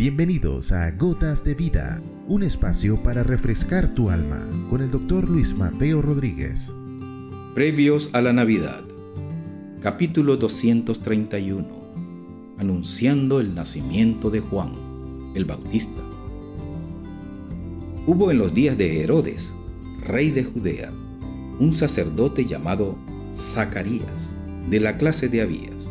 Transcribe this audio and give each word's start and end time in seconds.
Bienvenidos 0.00 0.72
a 0.72 0.90
Gotas 0.92 1.44
de 1.44 1.54
Vida, 1.54 2.00
un 2.26 2.42
espacio 2.42 3.02
para 3.02 3.22
refrescar 3.22 3.92
tu 3.92 4.08
alma 4.08 4.48
con 4.70 4.80
el 4.80 4.90
doctor 4.90 5.28
Luis 5.28 5.54
Mateo 5.54 6.00
Rodríguez. 6.00 6.74
Previos 7.54 8.08
a 8.14 8.22
la 8.22 8.32
Navidad, 8.32 8.82
capítulo 9.82 10.38
231, 10.38 11.66
anunciando 12.56 13.40
el 13.40 13.54
nacimiento 13.54 14.30
de 14.30 14.40
Juan, 14.40 14.72
el 15.34 15.44
Bautista. 15.44 16.00
Hubo 18.06 18.30
en 18.30 18.38
los 18.38 18.54
días 18.54 18.78
de 18.78 19.02
Herodes, 19.02 19.54
rey 20.06 20.30
de 20.30 20.44
Judea, 20.44 20.94
un 21.58 21.74
sacerdote 21.74 22.46
llamado 22.46 22.96
Zacarías, 23.52 24.34
de 24.70 24.80
la 24.80 24.96
clase 24.96 25.28
de 25.28 25.42
Abías. 25.42 25.90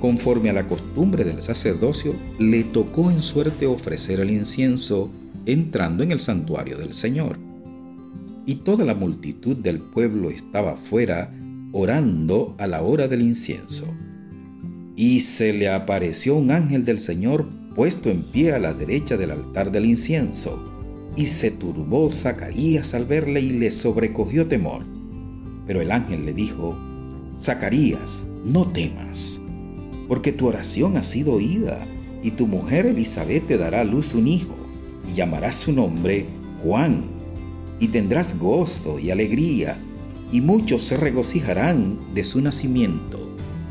Conforme 0.00 0.50
a 0.50 0.52
la 0.52 0.66
costumbre 0.66 1.24
del 1.24 1.40
sacerdocio, 1.40 2.14
le 2.38 2.64
tocó 2.64 3.10
en 3.10 3.20
suerte 3.20 3.66
ofrecer 3.66 4.20
el 4.20 4.30
incienso 4.30 5.10
entrando 5.46 6.02
en 6.02 6.12
el 6.12 6.20
santuario 6.20 6.76
del 6.76 6.92
Señor. 6.92 7.38
Y 8.44 8.56
toda 8.56 8.84
la 8.84 8.94
multitud 8.94 9.56
del 9.56 9.80
pueblo 9.80 10.30
estaba 10.30 10.76
fuera 10.76 11.32
orando 11.72 12.54
a 12.58 12.66
la 12.66 12.82
hora 12.82 13.08
del 13.08 13.22
incienso. 13.22 13.86
Y 14.96 15.20
se 15.20 15.52
le 15.52 15.70
apareció 15.70 16.36
un 16.36 16.50
ángel 16.50 16.84
del 16.84 16.98
Señor 16.98 17.48
puesto 17.74 18.10
en 18.10 18.22
pie 18.22 18.52
a 18.52 18.58
la 18.58 18.74
derecha 18.74 19.16
del 19.16 19.30
altar 19.30 19.72
del 19.72 19.86
incienso. 19.86 20.62
Y 21.16 21.26
se 21.26 21.50
turbó 21.50 22.10
Zacarías 22.10 22.92
al 22.92 23.06
verle 23.06 23.40
y 23.40 23.52
le 23.52 23.70
sobrecogió 23.70 24.46
temor. 24.46 24.84
Pero 25.66 25.80
el 25.80 25.90
ángel 25.90 26.26
le 26.26 26.34
dijo, 26.34 26.78
Zacarías, 27.40 28.26
no 28.44 28.66
temas 28.66 29.42
porque 30.08 30.32
tu 30.32 30.46
oración 30.46 30.96
ha 30.96 31.02
sido 31.02 31.32
oída, 31.32 31.86
y 32.22 32.32
tu 32.32 32.46
mujer 32.46 32.86
Elizabeth 32.86 33.46
te 33.46 33.58
dará 33.58 33.80
a 33.80 33.84
luz 33.84 34.14
un 34.14 34.28
hijo, 34.28 34.54
y 35.10 35.14
llamarás 35.14 35.56
su 35.56 35.72
nombre 35.72 36.26
Juan, 36.62 37.04
y 37.80 37.88
tendrás 37.88 38.38
gozo 38.38 38.98
y 38.98 39.10
alegría, 39.10 39.78
y 40.32 40.40
muchos 40.40 40.82
se 40.82 40.96
regocijarán 40.96 41.98
de 42.14 42.24
su 42.24 42.40
nacimiento, 42.40 43.20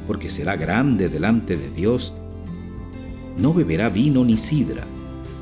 porque 0.08 0.30
será 0.30 0.56
grande 0.56 1.10
delante 1.10 1.58
de 1.58 1.70
Dios. 1.70 2.14
No 3.38 3.54
beberá 3.54 3.90
vino 3.90 4.24
ni 4.24 4.38
sidra, 4.38 4.86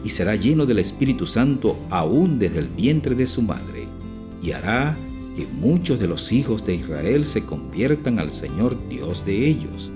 y 0.03 0.09
será 0.09 0.35
lleno 0.35 0.65
del 0.65 0.79
Espíritu 0.79 1.25
Santo 1.25 1.77
aún 1.89 2.39
desde 2.39 2.59
el 2.59 2.67
vientre 2.67 3.15
de 3.15 3.27
su 3.27 3.41
madre, 3.41 3.87
y 4.41 4.51
hará 4.51 4.97
que 5.35 5.47
muchos 5.47 5.99
de 5.99 6.07
los 6.07 6.31
hijos 6.31 6.65
de 6.65 6.75
Israel 6.75 7.25
se 7.25 7.43
conviertan 7.43 8.19
al 8.19 8.31
Señor 8.31 8.77
Dios 8.87 9.25
de 9.25 9.47
ellos 9.47 9.91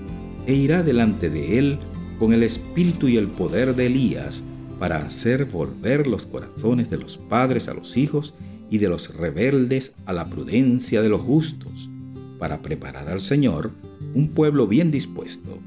e 0.48 0.54
irá 0.54 0.82
delante 0.82 1.28
de 1.28 1.58
él 1.58 1.78
con 2.18 2.32
el 2.32 2.42
espíritu 2.42 3.06
y 3.06 3.18
el 3.18 3.28
poder 3.28 3.76
de 3.76 3.86
Elías 3.86 4.44
para 4.78 5.04
hacer 5.04 5.44
volver 5.44 6.06
los 6.06 6.26
corazones 6.26 6.88
de 6.88 6.96
los 6.96 7.18
padres 7.18 7.68
a 7.68 7.74
los 7.74 7.98
hijos 7.98 8.34
y 8.70 8.78
de 8.78 8.88
los 8.88 9.14
rebeldes 9.14 9.92
a 10.06 10.14
la 10.14 10.30
prudencia 10.30 11.02
de 11.02 11.10
los 11.10 11.20
justos, 11.20 11.90
para 12.38 12.62
preparar 12.62 13.08
al 13.08 13.20
Señor 13.20 13.72
un 14.14 14.28
pueblo 14.28 14.66
bien 14.66 14.90
dispuesto. 14.90 15.58